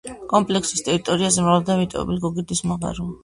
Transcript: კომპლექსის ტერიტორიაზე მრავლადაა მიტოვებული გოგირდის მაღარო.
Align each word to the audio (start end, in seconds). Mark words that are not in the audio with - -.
კომპლექსის 0.29 0.81
ტერიტორიაზე 0.87 1.45
მრავლადაა 1.47 1.81
მიტოვებული 1.83 2.19
გოგირდის 2.25 2.65
მაღარო. 2.73 3.09